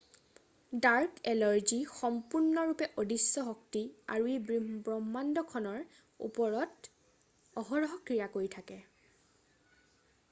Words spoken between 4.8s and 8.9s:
ব্ৰহ্মাণ্ডখনৰ ওপৰত অহৰহ ক্ৰিয়া কৰি থাকে